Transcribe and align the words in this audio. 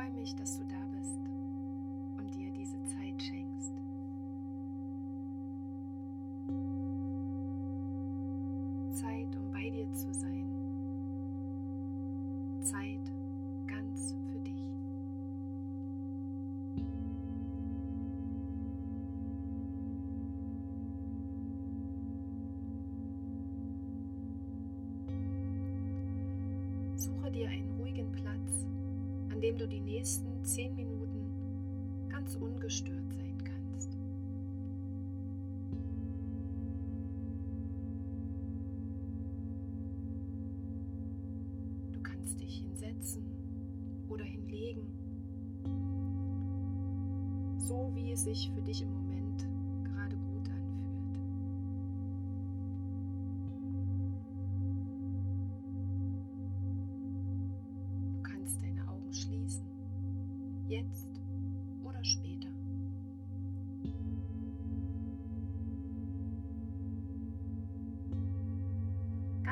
freue 0.00 0.10
mich, 0.12 0.34
dass 0.34 0.56
du 0.56 0.64
dem 29.50 29.58
du 29.58 29.66
die 29.66 29.80
nächsten 29.80 30.44
zehn 30.44 30.76
Minuten 30.76 32.08
ganz 32.08 32.36
ungestört 32.36 33.12
sein 33.12 33.36
kannst. 33.42 33.98
Du 41.92 42.00
kannst 42.00 42.38
dich 42.38 42.58
hinsetzen 42.58 43.24
oder 44.08 44.22
hinlegen, 44.22 44.86
so 47.58 47.90
wie 47.94 48.12
es 48.12 48.22
sich 48.22 48.52
für 48.54 48.62
dich 48.62 48.82
im 48.82 48.92
Moment 48.92 49.19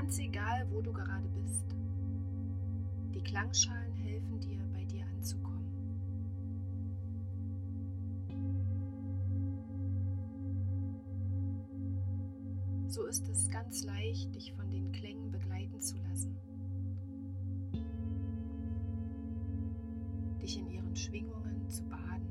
Ganz 0.01 0.21
egal, 0.21 0.65
wo 0.71 0.81
du 0.81 0.93
gerade 0.93 1.29
bist, 1.31 1.75
die 3.13 3.21
Klangschalen 3.21 3.93
helfen 3.95 4.39
dir, 4.39 4.61
bei 4.73 4.85
dir 4.85 5.05
anzukommen. 5.09 5.67
So 12.87 13.07
ist 13.07 13.29
es 13.29 13.51
ganz 13.51 13.83
leicht, 13.83 14.33
dich 14.37 14.53
von 14.53 14.71
den 14.71 14.93
Klängen 14.93 15.33
begleiten 15.33 15.81
zu 15.81 15.97
lassen. 16.09 16.39
Dich 20.41 20.61
in 20.61 20.71
ihren 20.71 20.95
Schwingungen 20.95 21.69
zu 21.69 21.83
baden. 21.87 22.29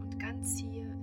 Und 0.00 0.18
ganz 0.18 0.58
hier 0.58 0.97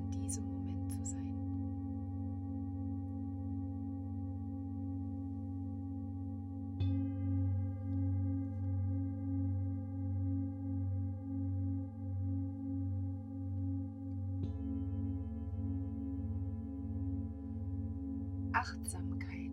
Achtsamkeit. 18.66 19.52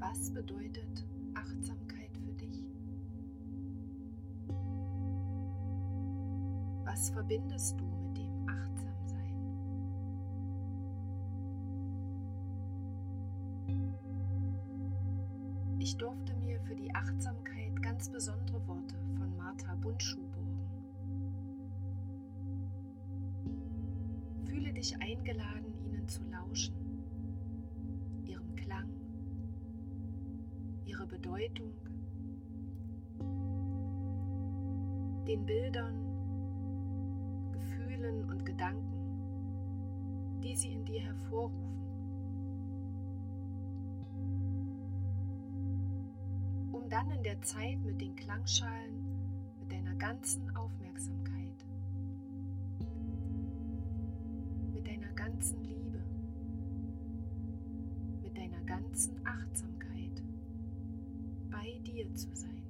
Was 0.00 0.28
bedeutet 0.32 1.06
Achtsamkeit 1.34 2.10
für 2.18 2.32
dich? 2.32 2.64
Was 6.84 7.10
verbindest 7.10 7.78
du 7.78 8.01
den 35.26 35.46
Bildern, 35.46 35.94
Gefühlen 37.52 38.28
und 38.28 38.44
Gedanken, 38.44 40.40
die 40.42 40.56
sie 40.56 40.72
in 40.72 40.84
dir 40.84 41.00
hervorrufen. 41.02 41.72
Um 46.72 46.88
dann 46.88 47.10
in 47.10 47.22
der 47.22 47.40
Zeit 47.42 47.78
mit 47.84 48.00
den 48.00 48.16
Klangschalen, 48.16 49.04
mit 49.60 49.70
deiner 49.70 49.94
ganzen 49.94 50.54
Aufmerksamkeit, 50.56 51.64
mit 54.74 54.86
deiner 54.86 55.12
ganzen 55.12 55.62
Liebe, 55.62 56.02
mit 58.22 58.36
deiner 58.36 58.62
ganzen 58.64 59.24
Achtsamkeit 59.24 60.22
bei 61.50 61.78
dir 61.84 62.12
zu 62.14 62.28
sein. 62.34 62.61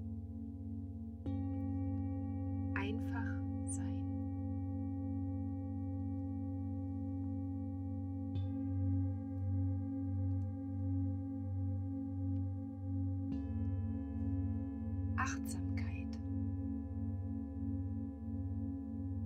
Achtsamkeit. 15.33 16.19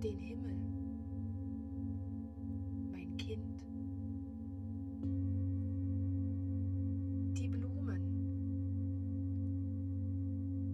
Den 0.01 0.17
Himmel. 0.19 0.55
Mein 2.91 3.17
Kind. 3.17 3.65
Die 7.37 7.49
Blumen. 7.49 8.01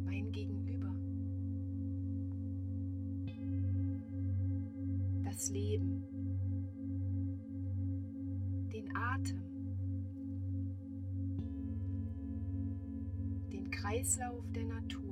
Mein 0.06 0.32
Gegenüber. 0.32 0.94
Das 5.24 5.50
Leben. 5.50 6.04
Den 8.72 8.96
Atem. 8.96 9.42
Den 13.52 13.72
Kreislauf 13.72 14.52
der 14.52 14.66
Natur. 14.66 15.03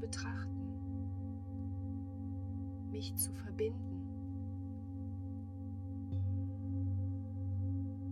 Betrachten. 0.00 0.50
Mich 2.90 3.14
zu 3.16 3.32
verbinden. 3.32 3.90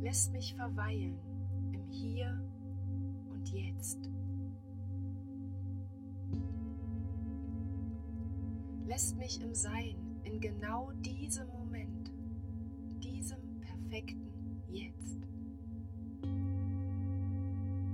Lässt 0.01 0.33
mich 0.33 0.55
verweilen 0.55 1.19
im 1.73 1.89
Hier 1.89 2.41
und 3.33 3.49
Jetzt. 3.51 4.09
Lässt 8.87 9.19
mich 9.19 9.43
im 9.43 9.55
Sein 9.55 9.97
in 10.25 10.41
genau 10.41 10.93
diesem 11.05 11.49
Moment, 11.49 12.13
diesem 13.03 13.61
perfekten 13.61 14.63
Jetzt. 14.69 15.19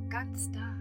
Ganz 0.08 0.50
da, 0.52 0.76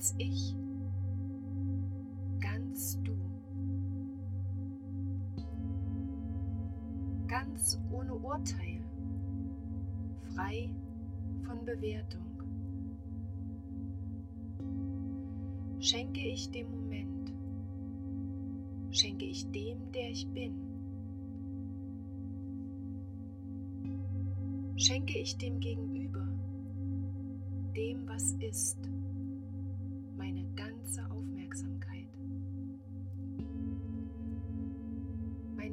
Ganz 0.00 0.14
ich, 0.16 0.56
ganz 2.40 2.98
du. 3.02 3.14
Ganz 7.26 7.78
ohne 7.92 8.14
Urteil, 8.14 8.80
frei 10.32 10.70
von 11.42 11.66
Bewertung. 11.66 12.42
Schenke 15.80 16.20
ich 16.28 16.50
dem 16.50 16.70
Moment, 16.70 17.34
schenke 18.92 19.26
ich 19.26 19.50
dem, 19.50 19.92
der 19.92 20.12
ich 20.12 20.26
bin. 20.28 20.62
Schenke 24.76 25.18
ich 25.18 25.36
dem 25.36 25.60
Gegenüber, 25.60 26.26
dem, 27.76 28.08
was 28.08 28.32
ist, 28.40 28.78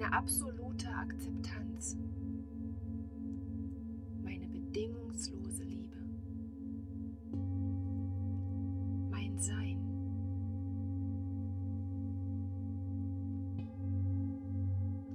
meine 0.07 0.19
absolute 0.19 0.87
Akzeptanz, 0.89 1.97
meine 4.23 4.47
bedingungslose 4.47 5.63
Liebe, 5.63 5.97
mein 9.09 9.37
Sein. 9.37 9.83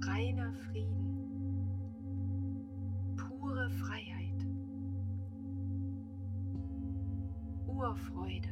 Reiner 0.01 0.53
Frieden, 0.53 1.67
pure 3.15 3.69
Freiheit, 3.71 4.45
Urfreude. 7.67 8.49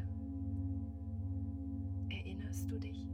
Erinnerst 2.09 2.71
du 2.71 2.79
dich? 2.79 3.10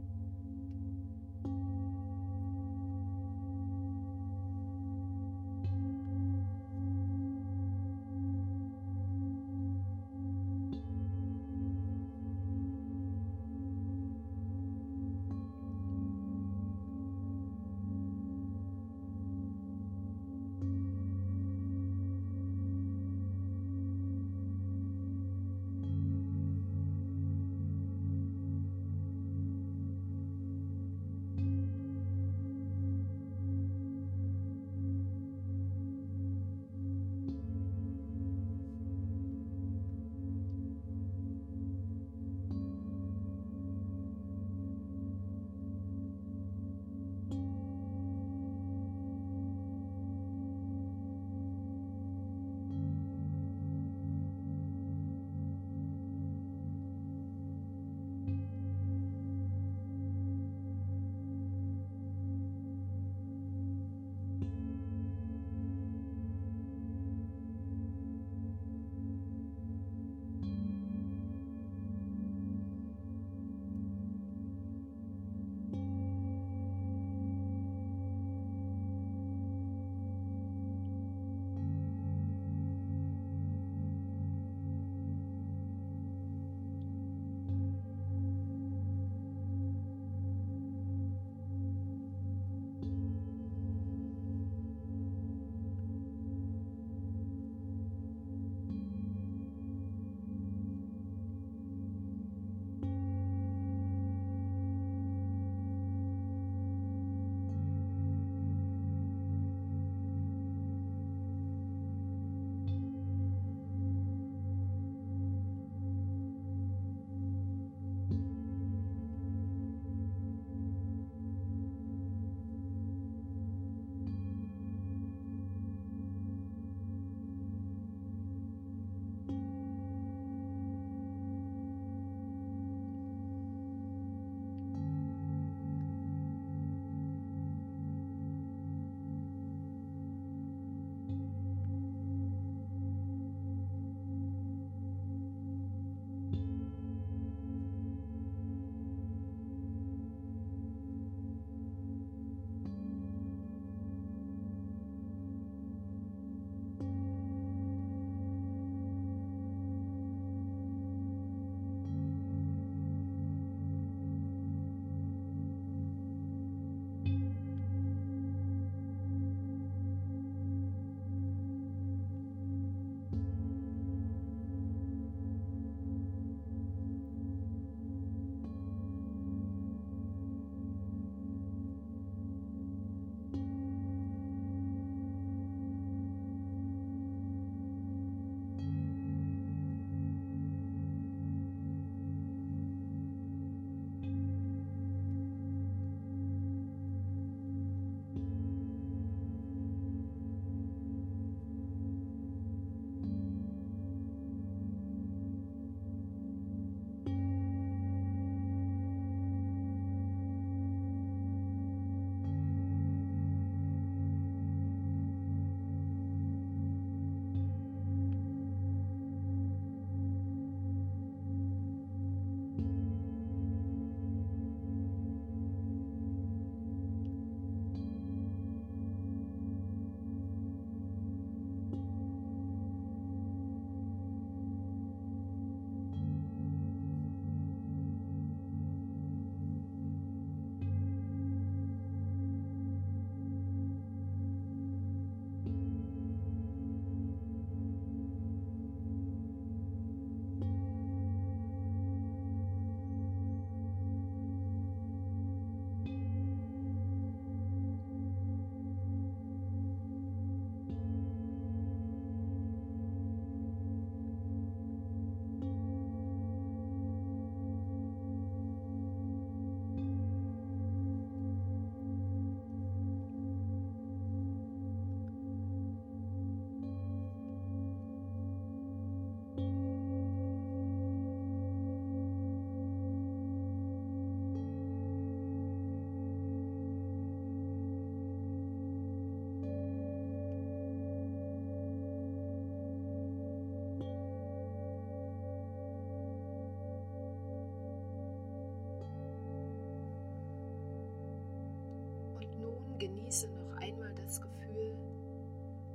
Das 304.08 304.22
Gefühl, 304.22 304.74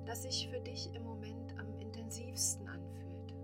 das 0.08 0.24
sich 0.24 0.50
für 0.50 0.60
dich 0.60 0.90
im 0.96 1.04
Moment 1.04 1.54
am 1.60 1.68
intensivsten 1.80 2.68
anfühlt. 2.68 3.36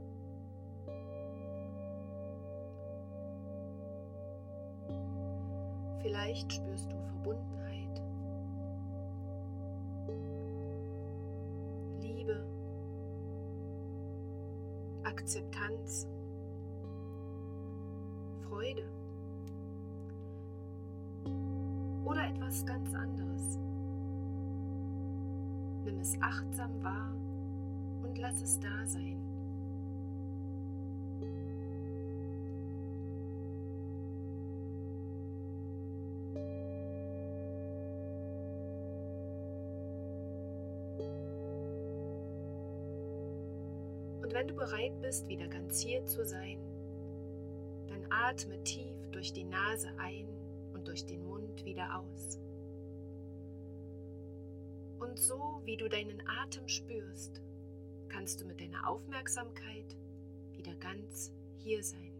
Vielleicht 6.01 6.51
spürst 6.51 6.91
du 6.91 6.95
Verbundenheit, 7.03 8.01
Liebe, 11.99 12.43
Akzeptanz, 15.03 16.07
Freude 18.49 18.89
oder 22.05 22.27
etwas 22.27 22.65
ganz 22.65 22.91
anderes. 22.95 23.68
Nimm 25.89 26.01
es 26.01 26.15
achtsam 26.21 26.83
wahr 26.83 27.15
und 28.03 28.15
lass 28.19 28.43
es 28.43 28.59
da 28.59 28.85
sein. 28.85 29.19
Und 44.21 44.31
wenn 44.31 44.47
du 44.47 44.53
bereit 44.53 44.91
bist, 45.01 45.27
wieder 45.27 45.47
ganz 45.47 45.79
hier 45.79 46.05
zu 46.05 46.23
sein, 46.23 46.59
dann 47.87 48.05
atme 48.11 48.61
tief 48.63 49.09
durch 49.09 49.33
die 49.33 49.43
Nase 49.43 49.89
ein 49.97 50.27
und 50.75 50.87
durch 50.87 51.07
den 51.07 51.25
Mund 51.25 51.65
wieder 51.65 51.97
aus. 51.97 52.37
Und 55.09 55.17
so 55.17 55.59
wie 55.65 55.75
du 55.75 55.89
deinen 55.89 56.21
Atem 56.27 56.67
spürst, 56.67 57.41
kannst 58.09 58.41
du 58.41 58.45
mit 58.45 58.61
deiner 58.61 58.87
Aufmerksamkeit 58.87 59.97
wieder 60.51 60.75
ganz 60.75 61.31
hier 61.57 61.81
sein. 61.83 62.13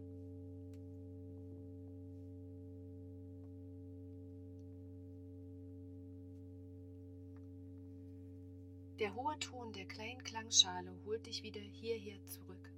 Der 8.98 9.14
hohe 9.14 9.38
Ton 9.38 9.72
der 9.72 9.84
kleinen 9.84 10.24
Klangschale 10.24 10.92
holt 11.04 11.24
dich 11.26 11.44
wieder 11.44 11.60
hierher 11.60 12.18
zurück. 12.26 12.72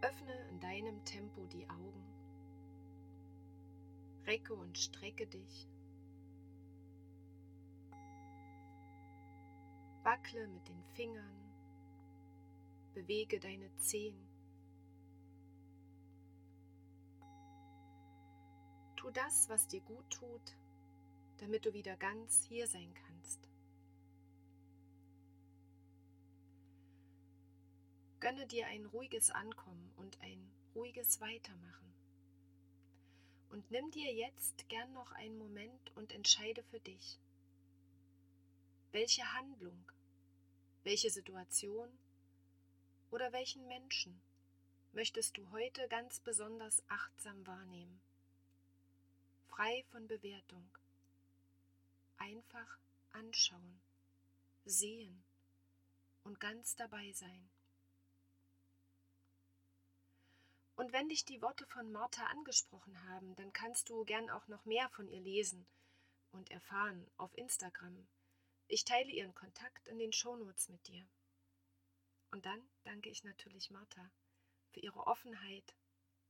Öffne 0.00 0.34
in 0.50 0.58
deinem 0.58 1.04
Tempo 1.04 1.46
die 1.46 1.70
Augen. 1.70 2.04
Recke 4.26 4.54
und 4.54 4.76
strecke 4.76 5.28
dich. 5.28 5.68
Wackle 10.02 10.48
mit 10.48 10.68
den 10.68 10.82
Fingern. 10.94 11.52
Bewege 12.94 13.40
deine 13.40 13.74
Zehen. 13.78 14.28
Tu 18.96 19.10
das, 19.10 19.48
was 19.48 19.66
dir 19.68 19.80
gut 19.80 20.08
tut 20.10 20.56
damit 21.42 21.66
du 21.66 21.72
wieder 21.74 21.96
ganz 21.96 22.44
hier 22.44 22.68
sein 22.68 22.94
kannst. 22.94 23.40
Gönne 28.20 28.46
dir 28.46 28.68
ein 28.68 28.86
ruhiges 28.86 29.32
Ankommen 29.32 29.92
und 29.96 30.20
ein 30.20 30.48
ruhiges 30.76 31.20
Weitermachen. 31.20 31.92
Und 33.48 33.68
nimm 33.72 33.90
dir 33.90 34.14
jetzt 34.14 34.68
gern 34.68 34.92
noch 34.92 35.10
einen 35.12 35.36
Moment 35.36 35.90
und 35.96 36.12
entscheide 36.12 36.62
für 36.62 36.78
dich, 36.78 37.18
welche 38.92 39.32
Handlung, 39.32 39.90
welche 40.84 41.10
Situation 41.10 41.88
oder 43.10 43.32
welchen 43.32 43.66
Menschen 43.66 44.20
möchtest 44.92 45.38
du 45.38 45.50
heute 45.50 45.88
ganz 45.88 46.20
besonders 46.20 46.82
achtsam 46.88 47.46
wahrnehmen, 47.46 48.02
frei 49.48 49.82
von 49.90 50.06
Bewertung 50.06 50.70
einfach 52.18 52.78
anschauen, 53.12 53.80
sehen 54.66 55.24
und 56.24 56.38
ganz 56.38 56.76
dabei 56.76 57.12
sein. 57.12 57.48
Und 60.76 60.92
wenn 60.92 61.08
dich 61.08 61.24
die 61.24 61.40
Worte 61.40 61.66
von 61.66 61.90
Martha 61.92 62.26
angesprochen 62.26 63.02
haben, 63.08 63.34
dann 63.36 63.52
kannst 63.54 63.88
du 63.88 64.04
gern 64.04 64.28
auch 64.28 64.48
noch 64.48 64.64
mehr 64.66 64.88
von 64.90 65.08
ihr 65.08 65.20
lesen 65.20 65.66
und 66.32 66.50
erfahren 66.50 67.06
auf 67.16 67.36
Instagram. 67.38 68.06
Ich 68.72 68.86
teile 68.86 69.10
ihren 69.10 69.34
Kontakt 69.34 69.86
in 69.86 69.98
den 69.98 70.14
Shownotes 70.14 70.70
mit 70.70 70.88
dir. 70.88 71.06
Und 72.30 72.46
dann 72.46 72.70
danke 72.84 73.10
ich 73.10 73.22
natürlich 73.22 73.70
Martha 73.70 74.10
für 74.70 74.80
ihre 74.80 75.06
Offenheit 75.06 75.76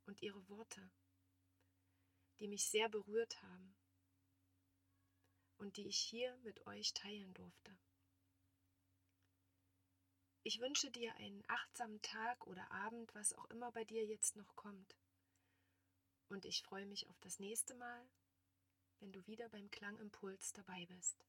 und 0.07 0.21
ihre 0.23 0.49
Worte, 0.49 0.91
die 2.41 2.49
mich 2.49 2.67
sehr 2.67 2.89
berührt 2.89 3.41
haben 3.45 3.77
und 5.59 5.77
die 5.77 5.87
ich 5.87 5.97
hier 5.97 6.37
mit 6.39 6.67
euch 6.67 6.93
teilen 6.95 7.33
durfte. 7.33 7.79
Ich 10.43 10.59
wünsche 10.59 10.91
dir 10.91 11.15
einen 11.19 11.45
achtsamen 11.47 12.03
Tag 12.03 12.45
oder 12.49 12.69
Abend, 12.73 13.15
was 13.15 13.35
auch 13.35 13.49
immer 13.51 13.71
bei 13.71 13.85
dir 13.85 14.05
jetzt 14.05 14.35
noch 14.35 14.57
kommt. 14.57 14.97
Und 16.29 16.45
ich 16.45 16.65
freue 16.65 16.87
mich 16.87 17.09
auf 17.09 17.21
das 17.21 17.39
nächste 17.39 17.77
Mal, 17.77 18.11
wenn 18.99 19.13
du 19.13 19.25
wieder 19.29 19.49
beim 19.49 19.71
Klangimpuls 19.71 20.53
dabei 20.53 20.87
bist. 20.87 21.25